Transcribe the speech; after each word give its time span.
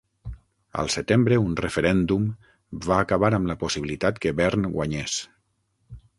Al 0.83 0.87
setembre 0.93 1.37
un 1.41 1.51
referèndum 1.59 2.25
va 2.87 2.99
acabar 3.05 3.31
amb 3.41 3.53
la 3.53 3.59
possibilitat 3.67 4.19
que 4.27 4.35
Bern 4.43 4.69
guanyés. 4.79 5.21